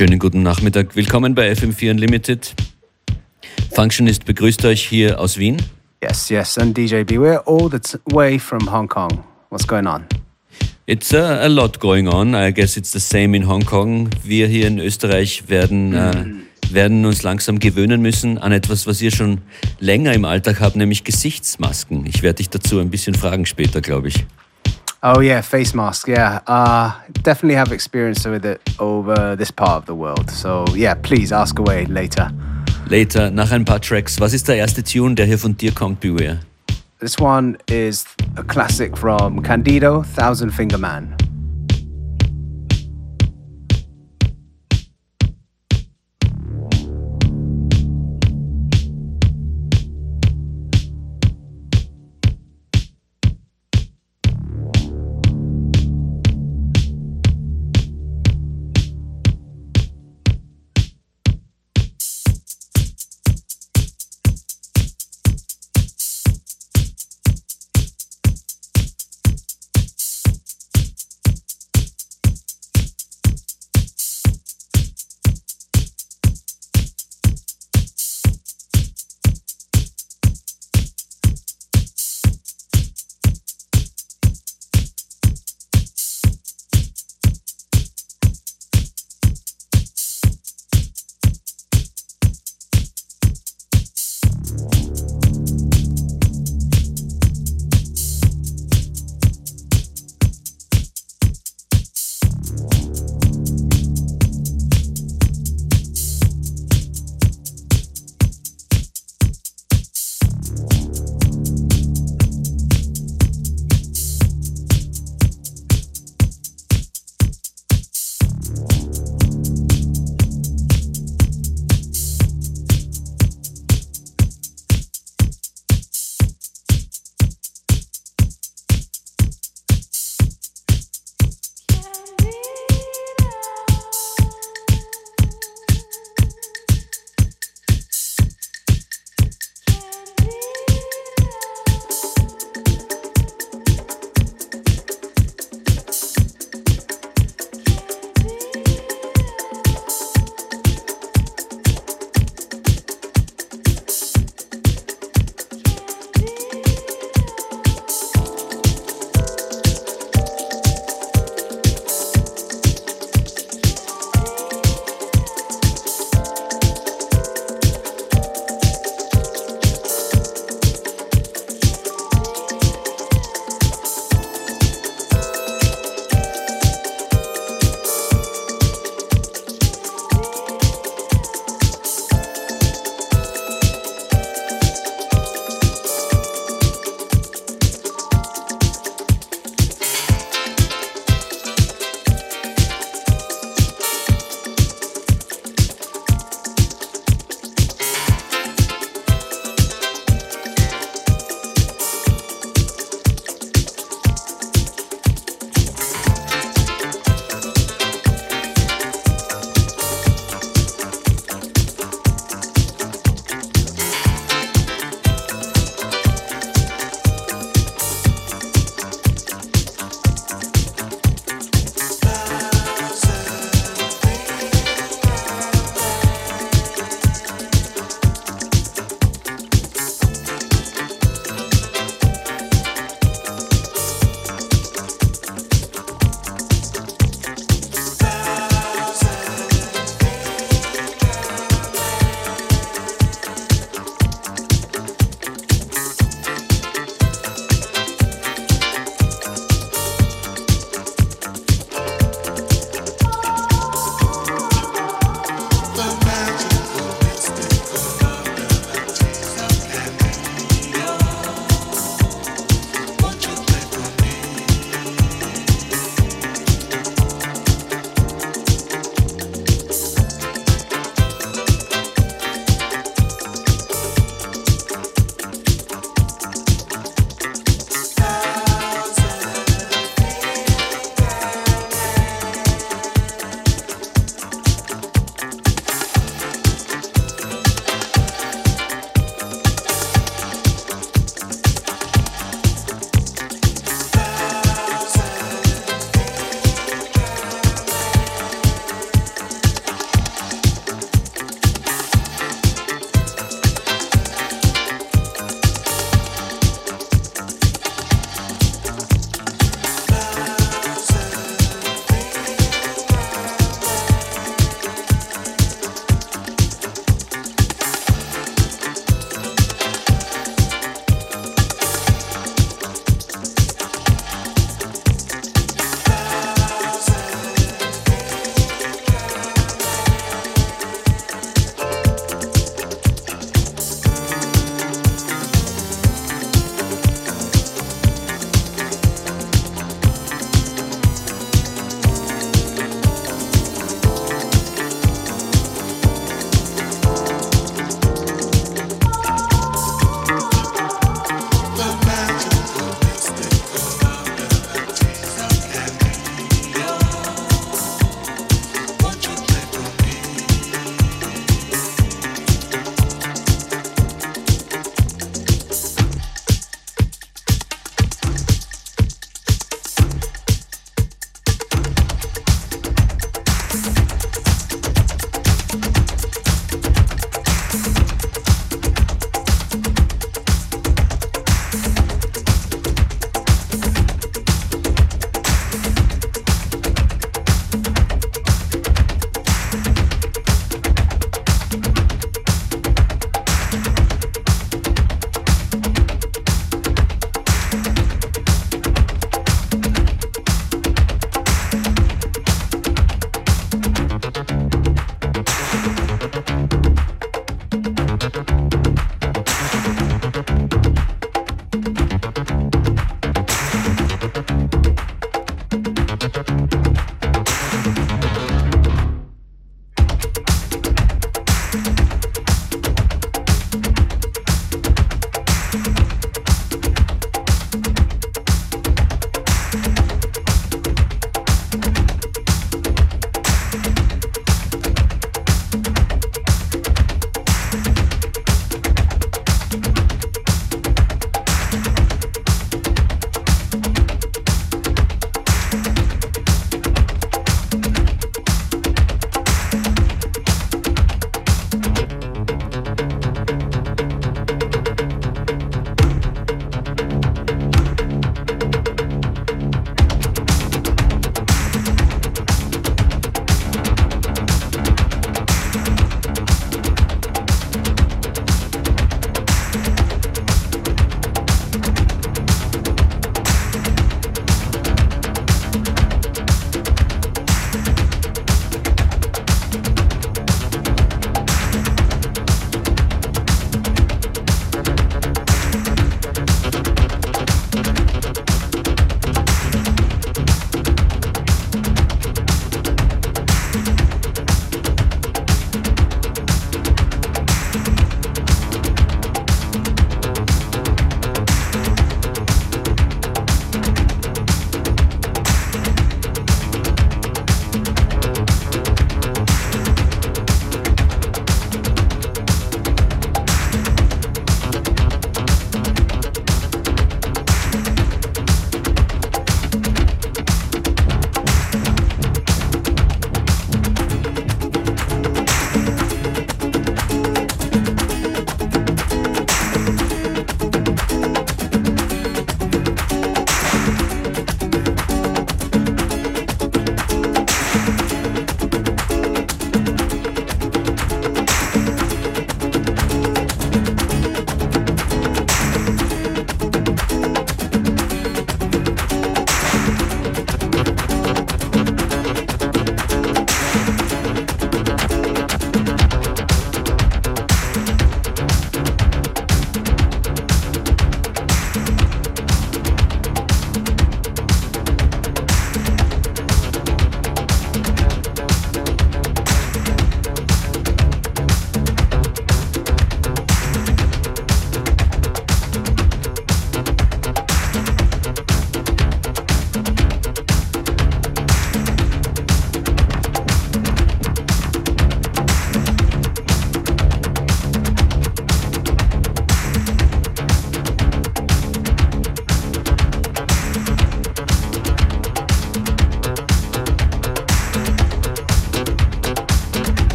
[0.00, 0.96] Schönen guten Nachmittag.
[0.96, 2.54] Willkommen bei FM4 Unlimited.
[3.74, 5.58] Functionist begrüßt euch hier aus Wien.
[6.02, 7.18] Yes, yes, and DJ B.
[7.18, 9.22] We're all the way from Hong Kong.
[9.50, 10.06] What's going on?
[10.86, 12.34] It's a, a, lot going on.
[12.34, 14.08] I guess it's the same in Hong Kong.
[14.24, 16.24] Wir hier in Österreich werden, äh,
[16.70, 19.42] werden uns langsam gewöhnen müssen an etwas, was ihr schon
[19.80, 22.06] länger im Alltag habt, nämlich Gesichtsmasken.
[22.06, 24.24] Ich werde dich dazu ein bisschen fragen später, glaube ich.
[25.02, 26.08] Oh yeah, face mask.
[26.08, 30.30] Yeah, uh, definitely have experience with it over this part of the world.
[30.30, 32.30] So yeah, please ask away later.
[32.90, 34.20] Later, nach ein paar Tracks.
[34.20, 36.40] Was ist der erste Tune, der hier von dir kommt, Beware?
[36.98, 38.04] This one is
[38.36, 41.16] a classic from Candido, Thousand Finger Man.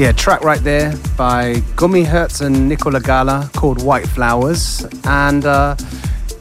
[0.00, 4.86] Yeah, track right there by Gummy Hertz and Nicola Gala called White Flowers.
[5.04, 5.76] And uh,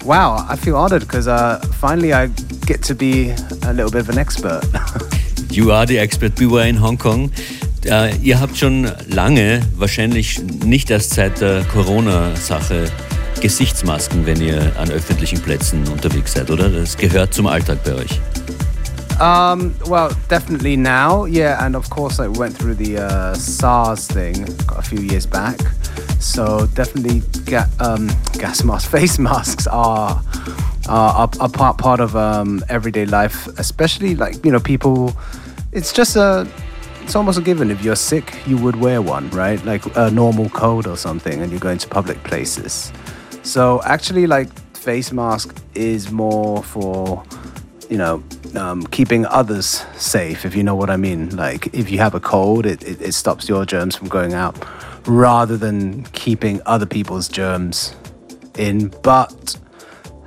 [0.06, 2.28] wow, I feel honored because uh, finally I
[2.66, 3.32] get to be
[3.64, 4.64] a little bit of an expert.
[5.50, 6.40] you are the expert.
[6.40, 7.32] We were in Hong Kong.
[7.86, 12.90] Uh, ihr habt schon lange, wahrscheinlich nicht erst seit der Corona-Sache,
[13.42, 16.70] Gesichtsmasken, wenn ihr an öffentlichen Plätzen unterwegs seid, oder?
[16.70, 18.22] Das gehört zum Alltag bei euch.
[19.20, 24.48] Um, well, definitely now, yeah, and of course, I went through the uh, SARS thing
[24.70, 25.60] a few years back.
[26.20, 30.22] So definitely, ga- um, gas masks, face masks are
[30.88, 35.14] are, are part part of um, everyday life, especially like you know people.
[35.74, 36.48] It's just a
[37.04, 37.72] it's almost a given.
[37.72, 39.64] If you're sick, you would wear one, right?
[39.66, 42.94] Like a normal cold or something, and you're going to public places.
[43.44, 47.24] So actually, like face mask is more for
[47.90, 48.24] you know
[48.56, 51.36] um, keeping others safe, if you know what I mean.
[51.36, 54.56] Like if you have a cold, it, it, it, stops your germs from going out
[55.08, 57.96] rather than keeping other people's germs
[58.58, 58.94] in.
[59.02, 59.58] But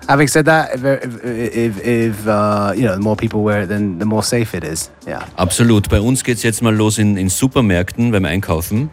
[0.08, 3.98] having said that, if, if, if uh, you know, the more people wear it, then
[3.98, 4.90] the more safe it is.
[5.06, 5.26] Yeah.
[5.36, 5.88] Absolut.
[5.88, 8.90] Bei uns geht es jetzt mal los in, in Supermärkten beim Einkaufen.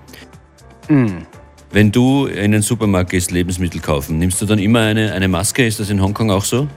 [0.88, 1.26] Mm.
[1.72, 5.68] Wenn du in den Supermarkt gehst, Lebensmittel kaufen, nimmst du dann immer eine, eine Maske?
[5.68, 6.68] Ist das in Hongkong auch so?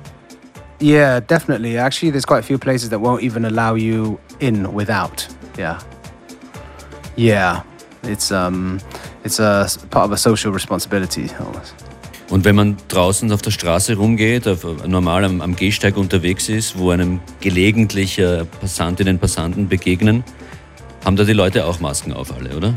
[0.82, 1.78] Yeah, definitely.
[1.78, 5.28] Actually, there's quite a few places that won't even allow you in without.
[5.56, 5.80] Yeah.
[7.16, 7.62] Yeah.
[8.02, 8.80] It's um
[9.22, 11.74] it's a part of a social responsibility almost.
[12.30, 16.78] Und wenn man draußen auf der Straße rumgeht, auf, normal am, am, Gehsteig unterwegs ist,
[16.78, 20.24] wo einem gelegentlich äh, Passantinnen und Passanten begegnen,
[21.04, 22.74] haben da die Leute auch Masken auf alle, oder?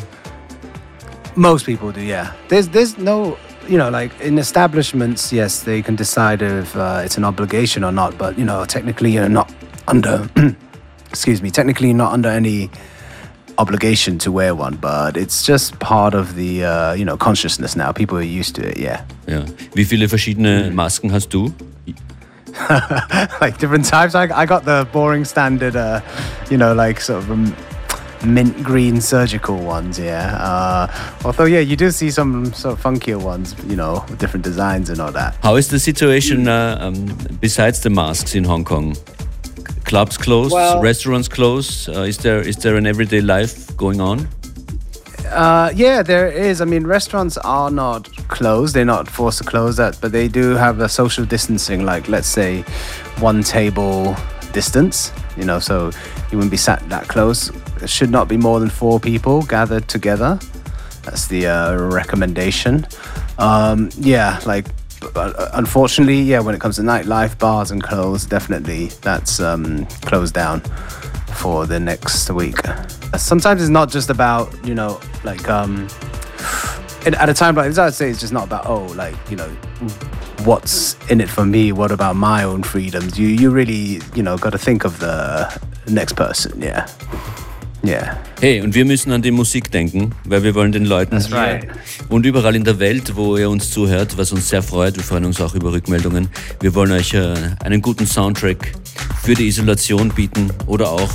[1.35, 2.35] Most people do, yeah.
[2.49, 7.17] There's there's no you know, like in establishments, yes, they can decide if uh, it's
[7.17, 8.17] an obligation or not.
[8.17, 9.53] But you know, technically, you're not
[9.87, 10.29] under,
[11.09, 12.69] excuse me, technically not under any
[13.57, 17.91] obligation to wear one, but it's just part of the uh, you know consciousness now.
[17.91, 18.77] People are used to it.
[18.77, 19.03] Yeah.
[19.27, 19.45] Ja.
[19.73, 21.53] Wie viele verschiedene Masken hast du?
[23.41, 24.15] like different types.
[24.15, 25.99] I, I got the boring standard, uh,
[26.49, 27.53] you know, like sort of um,
[28.25, 29.99] mint green surgical ones.
[29.99, 30.35] Yeah.
[30.35, 30.87] Uh,
[31.23, 34.89] although yeah, you do see some sort of funkier ones, you know, with different designs
[34.89, 35.35] and all that.
[35.43, 37.05] How is the situation uh, um,
[37.39, 38.95] besides the masks in Hong Kong?
[39.83, 41.89] Clubs closed, Well- restaurants closed.
[41.89, 44.27] Uh, is there is there an everyday life going on?
[45.31, 46.61] Uh, yeah, there is.
[46.61, 48.75] I mean, restaurants are not closed.
[48.75, 52.27] They're not forced to close that, but they do have a social distancing, like let's
[52.27, 52.61] say
[53.19, 54.15] one table
[54.53, 55.11] distance.
[55.35, 55.91] You know, so
[56.31, 57.51] you wouldn't be sat that close.
[57.81, 60.39] It should not be more than four people gathered together.
[61.03, 62.87] That's the uh, recommendation.
[63.37, 64.67] Um, yeah, like.
[65.15, 70.33] Uh, unfortunately, yeah, when it comes to nightlife, bars and clothes, definitely that's um, closed
[70.33, 70.61] down
[71.35, 72.57] for the next week.
[73.17, 75.87] Sometimes it's not just about you know like um
[77.05, 79.47] at a time like this I'd say it's just not about oh like you know
[80.43, 84.37] what's in it for me what about my own freedoms you you really you know
[84.37, 86.87] got to think of the next person yeah
[87.87, 91.67] yeah Hey, und wir müssen an die Musik denken, weil wir wollen den Leuten right.
[92.09, 95.23] und überall in der Welt, wo ihr uns zuhört, was uns sehr freut, wir freuen
[95.25, 96.27] uns auch über Rückmeldungen.
[96.59, 98.73] Wir wollen euch äh, einen guten Soundtrack
[99.23, 101.09] für die Isolation bieten oder auch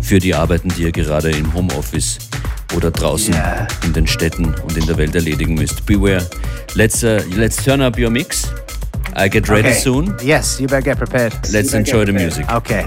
[0.00, 2.18] für die Arbeiten, die ihr gerade im Homeoffice
[2.76, 3.66] oder draußen Yeah.
[3.84, 5.84] in den Städten und in der Welt erledigen müsst.
[5.86, 6.24] Beware.
[6.74, 8.48] Let's, uh, let's turn up your mix.
[9.16, 9.78] I get ready okay.
[9.78, 10.16] soon.
[10.22, 12.36] yes you better get prepared Let's enjoy the prepared.
[12.36, 12.52] music.
[12.52, 12.86] okay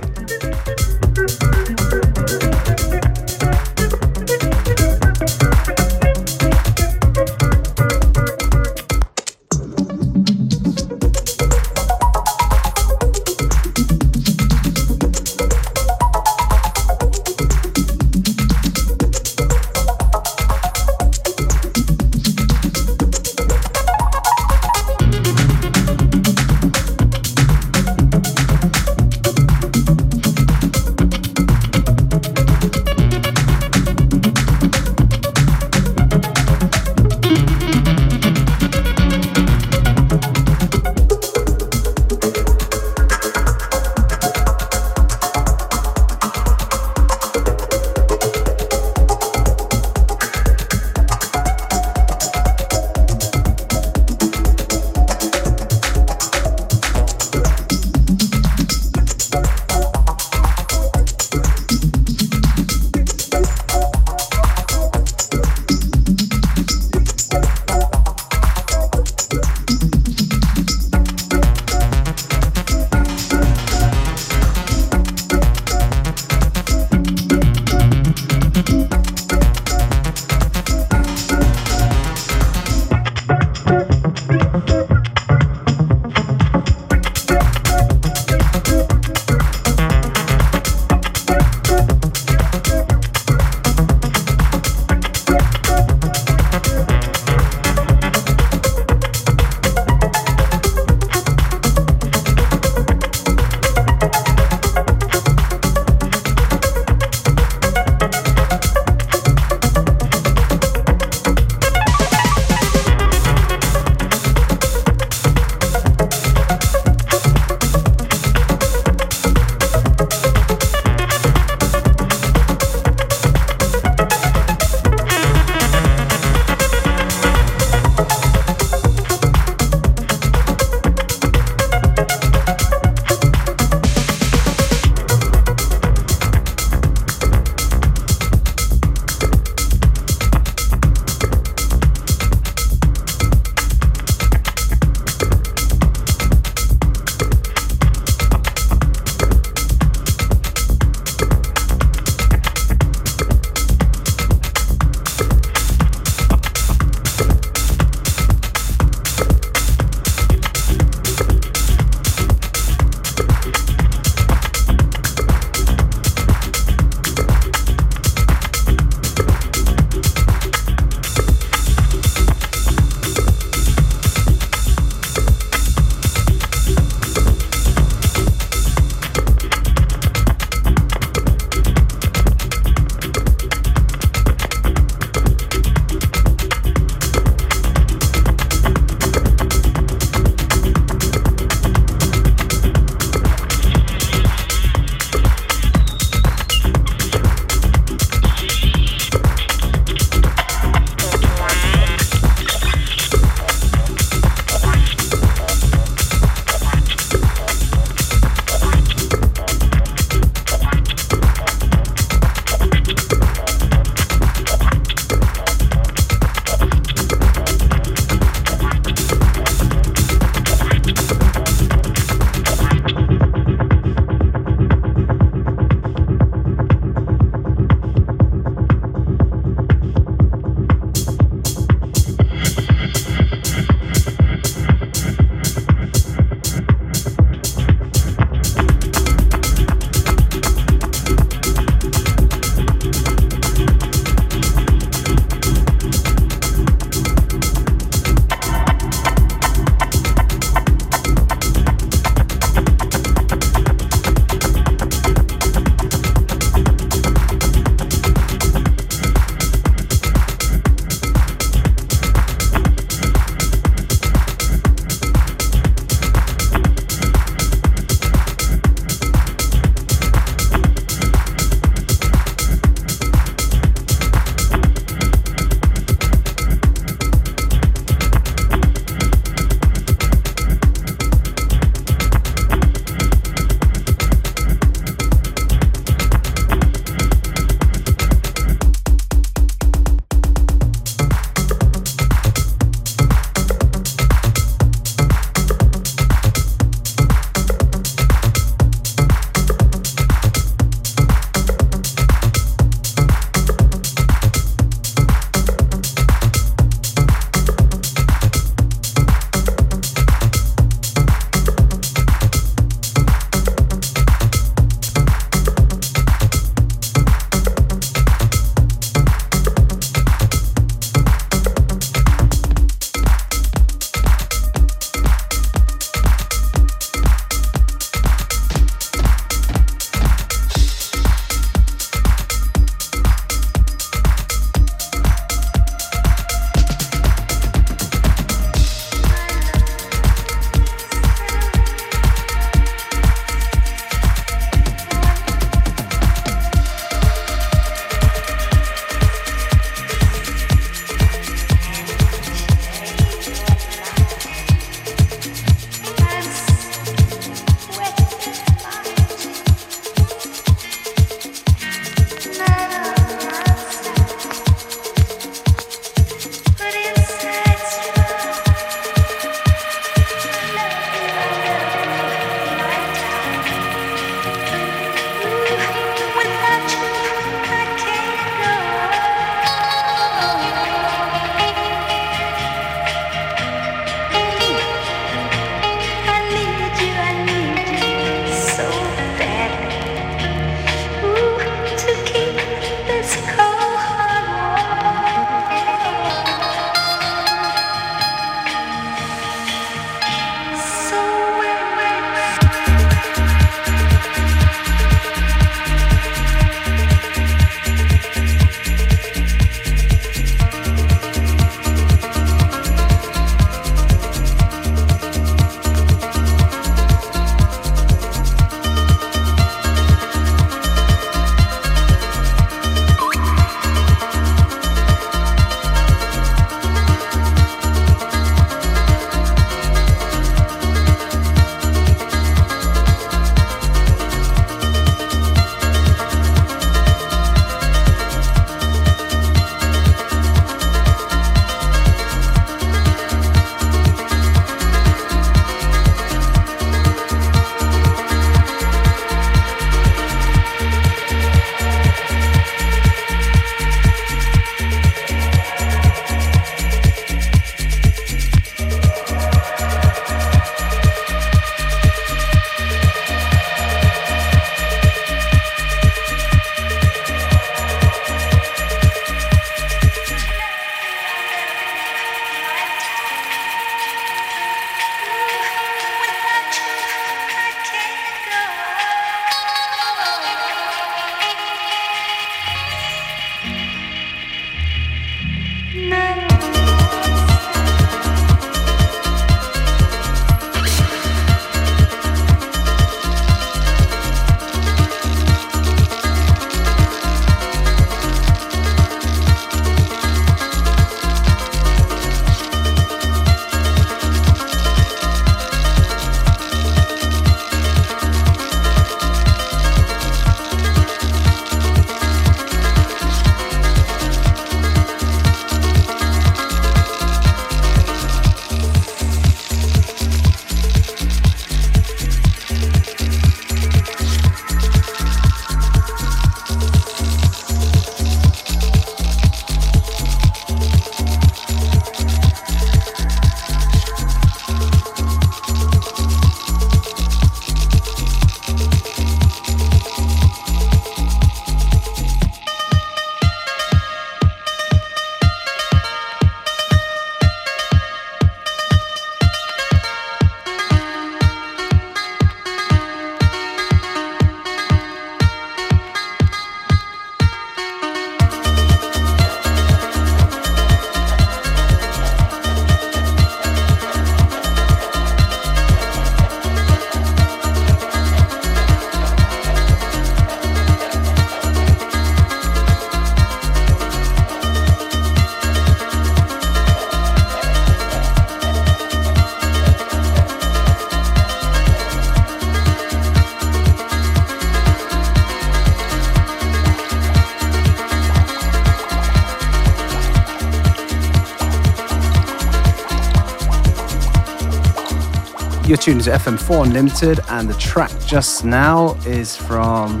[595.70, 600.00] you're tuned to FM4 Unlimited, and the track just now is from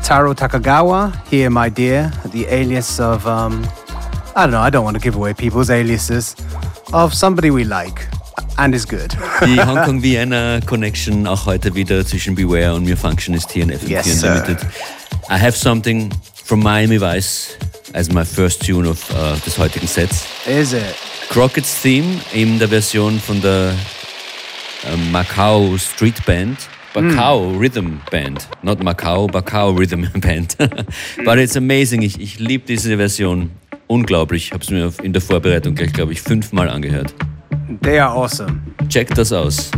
[0.00, 3.66] Taro Takagawa, Here My Dear, the alias of, um,
[4.36, 6.36] I don't know, I don't want to give away people's aliases,
[6.92, 8.06] of somebody we like
[8.58, 9.10] and is good.
[9.40, 13.72] Die Hong Kong Vienna Connection auch heute wieder zwischen Beware und Mir Functionist hier in
[13.72, 14.58] FM4 Yes, Unlimited.
[15.28, 16.12] I have something
[16.44, 17.56] from Miami Vice
[17.94, 20.26] as my first tune of uh, des heutigen Sets.
[20.46, 20.94] Is it?
[21.28, 23.74] Crockett's Theme in der Version von der
[25.12, 26.56] Macau Street Band.
[26.94, 28.46] Macau Rhythm Band.
[28.62, 30.56] Not Macau, Macau Rhythm Band.
[31.24, 32.02] But it's amazing.
[32.02, 33.50] Ich, ich liebe diese Version.
[33.86, 34.46] Unglaublich.
[34.46, 37.14] Ich habe es mir in der Vorbereitung gleich, glaube ich, fünfmal angehört.
[37.82, 38.60] They are awesome.
[38.88, 39.70] Checkt das aus.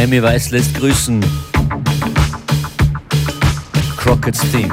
[0.00, 1.22] Miami Vice lässt grüßen.
[3.98, 4.70] Crockett's Theme.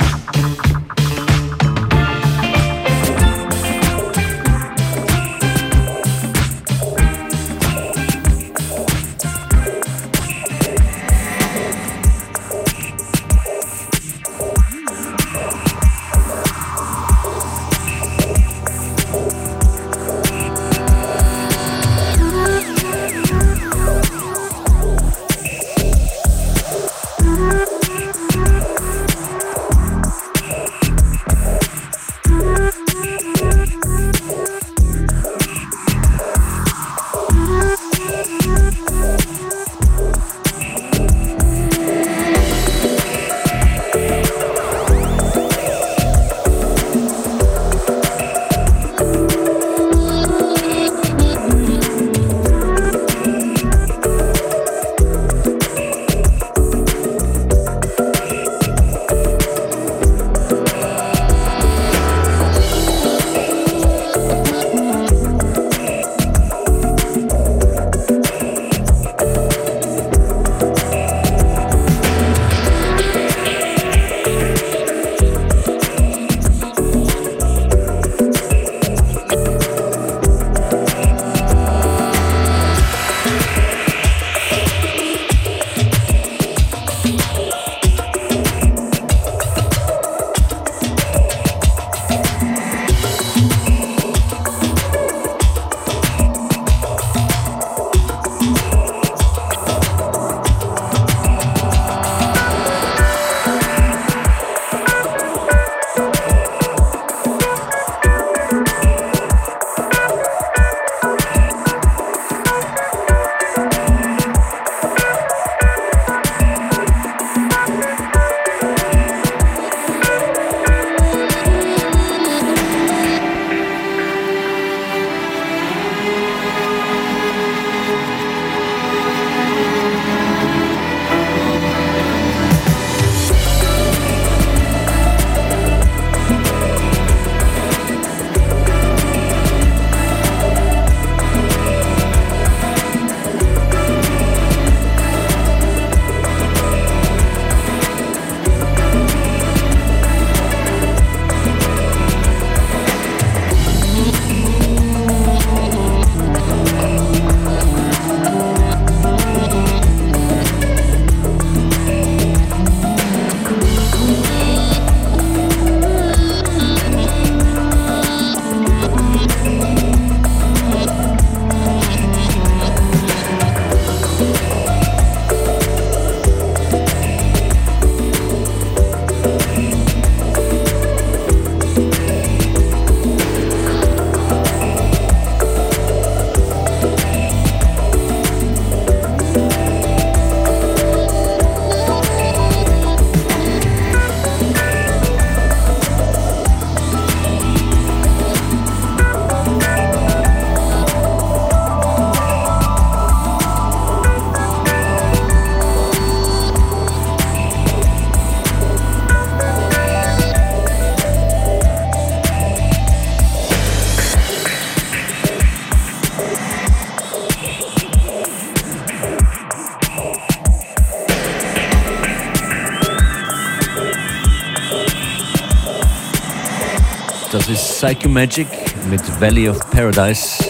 [227.79, 228.47] Psycho Magic
[228.89, 230.43] mit Valley of Paradise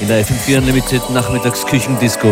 [0.00, 2.26] in der FM4 Unlimited Nachmittagsküchendisco.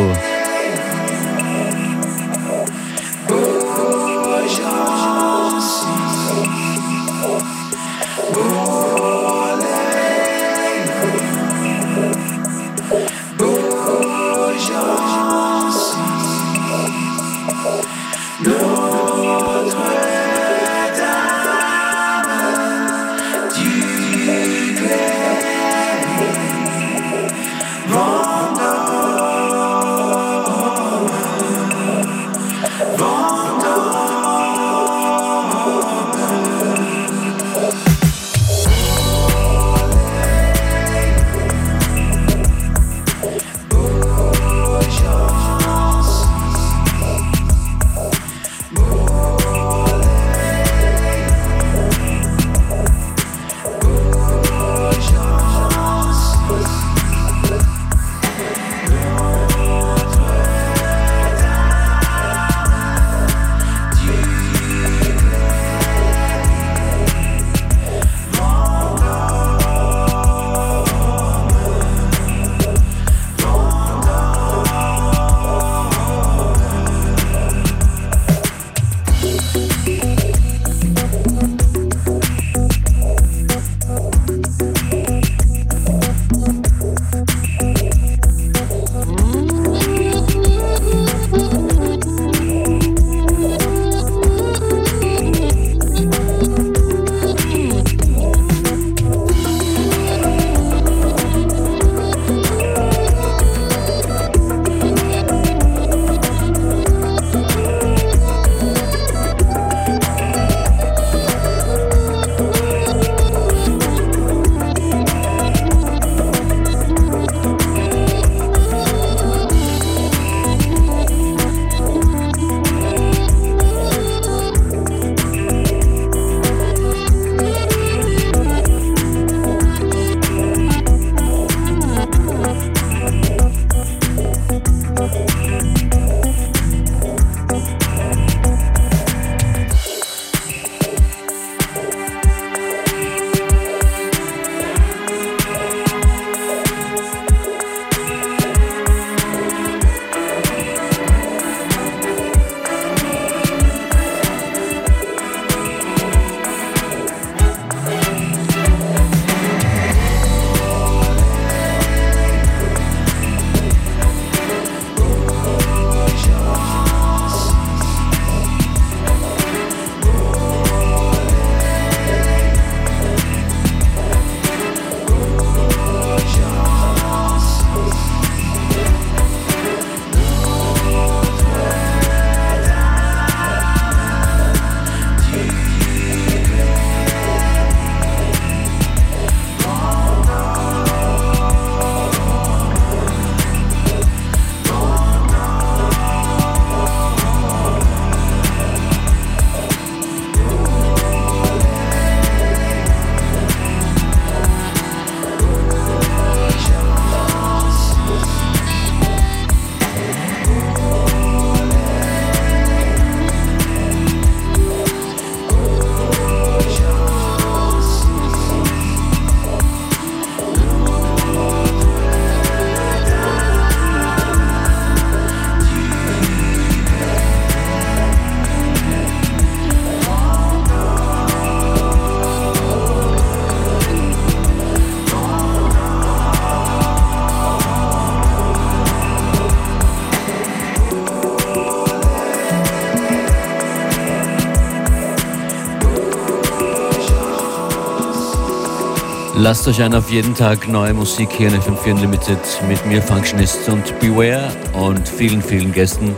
[249.48, 252.38] Lasst euch ein auf jeden Tag neue Musik hier in FM4 Unlimited
[252.68, 256.14] mit mir, Functionist und Beware und vielen, vielen Gästen.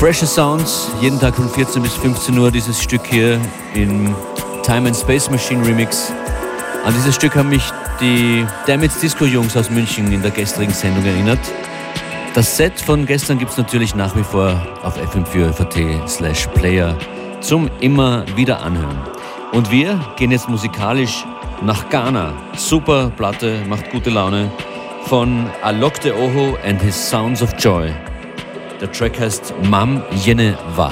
[0.00, 3.40] Fresher Sounds, jeden Tag von 14 bis 15 Uhr dieses Stück hier
[3.74, 4.12] im
[4.64, 6.12] Time and Space Machine Remix.
[6.84, 7.62] An dieses Stück haben mich
[8.00, 11.38] die Damage Disco Jungs aus München in der gestrigen Sendung erinnert.
[12.34, 16.98] Das Set von gestern gibt es natürlich nach wie vor auf fm4.at slash player
[17.40, 18.98] zum immer wieder anhören.
[19.52, 21.24] Und wir gehen jetzt musikalisch
[21.62, 22.32] nach Ghana.
[22.56, 24.50] Super Platte, macht gute Laune.
[25.04, 27.92] Von Alok de Oho and His Sounds of Joy.
[28.80, 30.90] Der Track heißt Mam Yene Wa.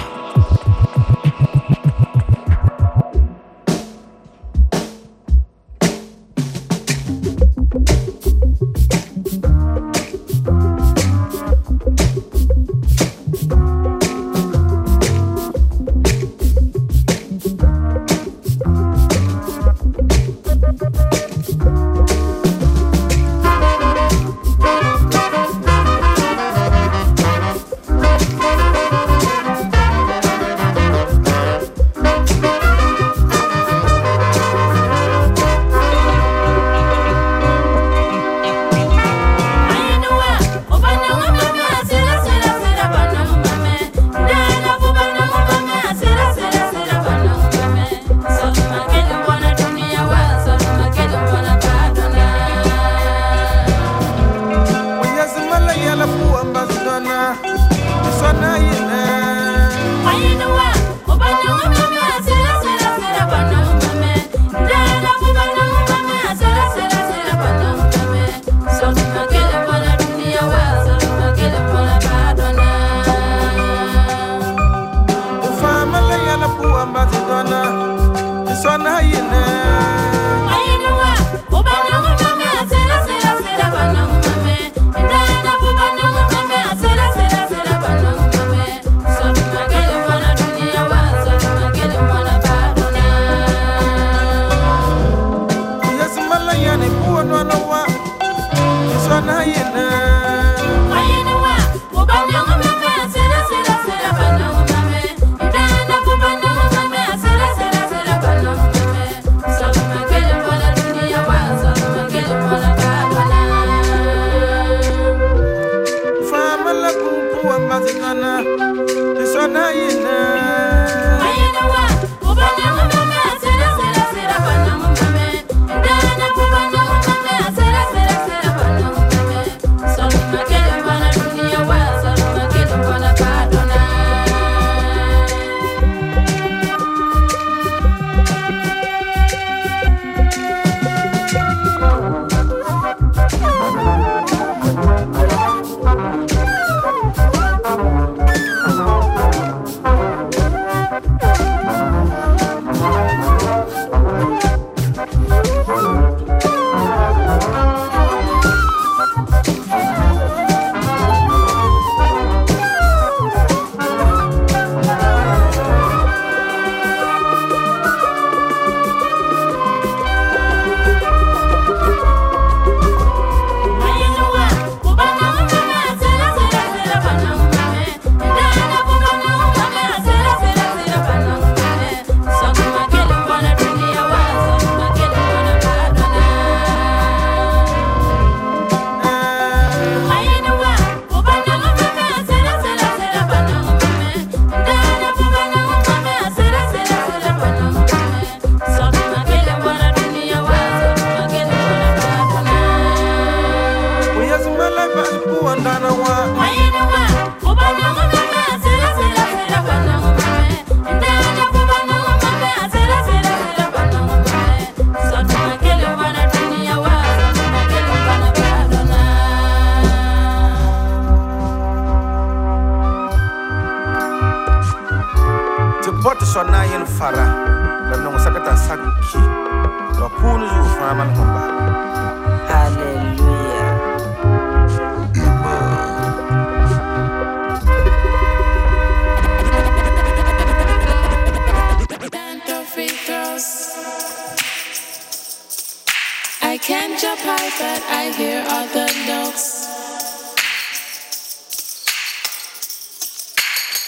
[247.59, 249.47] that I hear all the notes.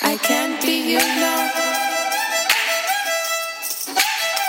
[0.02, 1.34] I can't be you, no.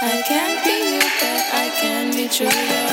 [0.01, 2.87] I can't be you, but I can be true.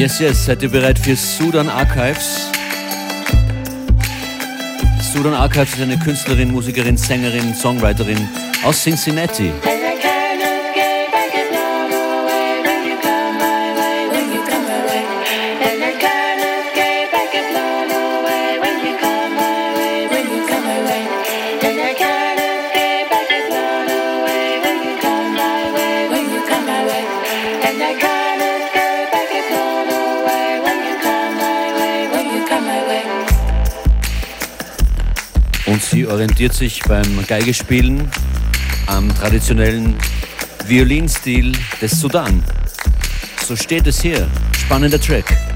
[0.00, 2.50] Yes, yes, seid ihr bereit für Sudan Archives?
[5.12, 8.16] Sudan Archives ist eine Künstlerin, Musikerin, Sängerin, Songwriterin
[8.64, 9.52] aus Cincinnati.
[36.40, 38.10] Orientiert sich beim Geigespielen
[38.86, 39.94] am traditionellen
[40.66, 42.42] Violinstil des Sudan.
[43.46, 44.26] So steht es hier.
[44.56, 45.49] Spannender Track.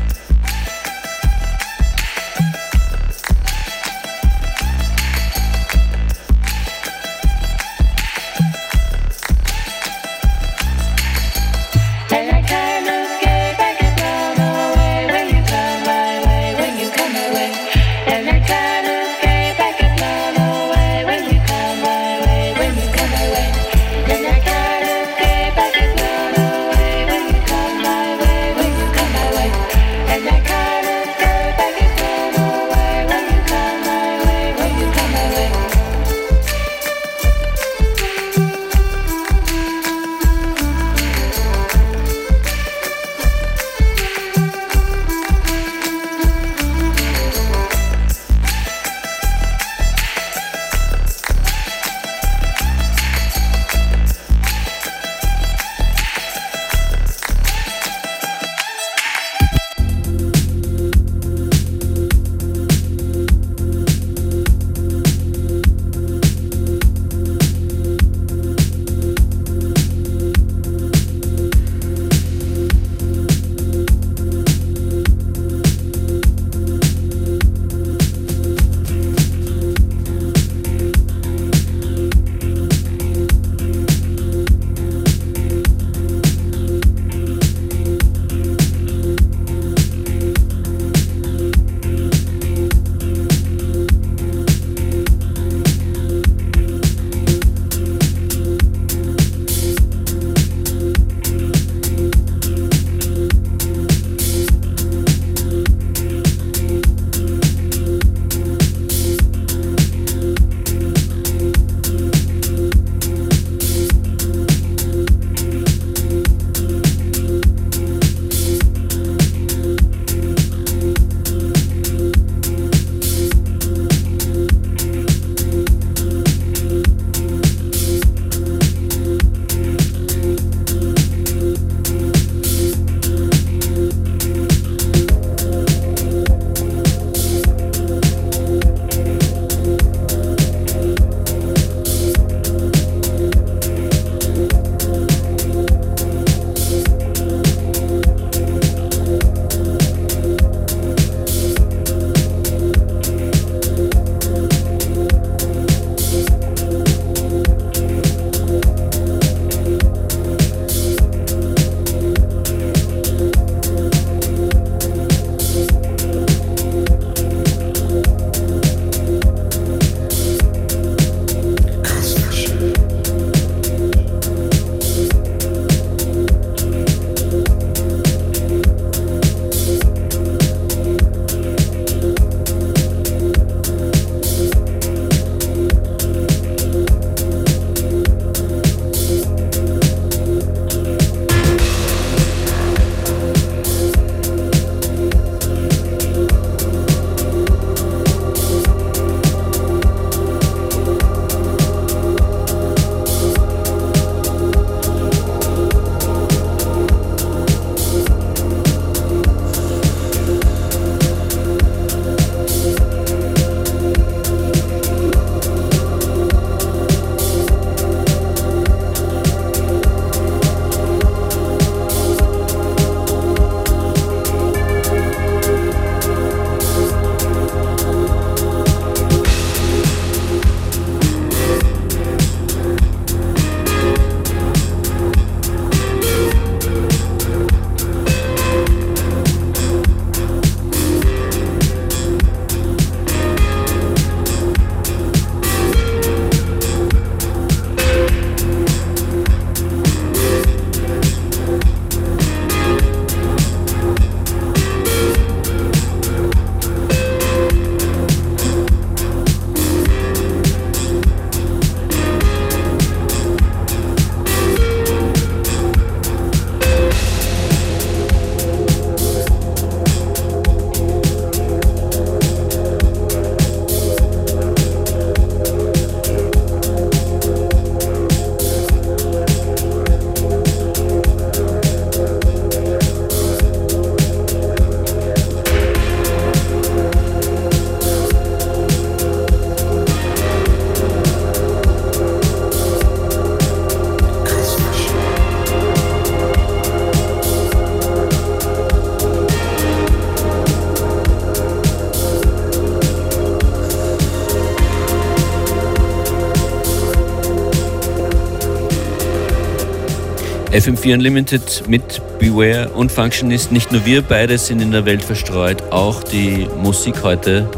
[310.55, 313.50] FM4 Unlimited mit Beware und Functionist.
[313.50, 317.50] Nicht nur wir beide sind in der Welt verstreut, auch die Musik heute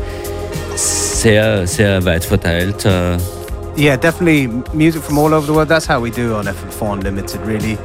[0.77, 2.87] sehr, sehr weit verteilt.
[2.87, 3.19] Uh,
[3.79, 5.69] yeah, definitely music from all over the world.
[5.69, 7.77] That's how we do on FM4 Unlimited, really.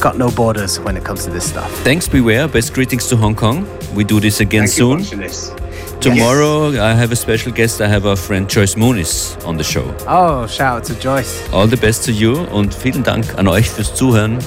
[0.00, 1.70] Got no borders when it comes to this stuff.
[1.82, 2.46] Thanks, Beware.
[2.46, 3.66] Best greetings to Hong Kong.
[3.96, 5.20] We do this again Thank soon.
[5.20, 5.65] You,
[6.00, 6.80] Tomorrow yes.
[6.80, 7.80] I have a special guest.
[7.80, 9.94] I have our friend Joyce Moonis on the show.
[10.06, 11.42] Oh, shout out to Joyce.
[11.52, 14.38] All the best to you und vielen Dank an euch fürs Zuhören.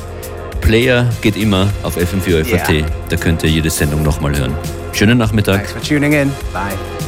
[0.61, 2.69] Player geht immer auf FM4 FAT.
[2.69, 2.85] Yeah.
[3.09, 4.53] Da könnt ihr jede Sendung nochmal hören.
[4.93, 5.55] Schönen Nachmittag.
[5.55, 6.31] Thanks for tuning in.
[6.53, 6.98] Bye.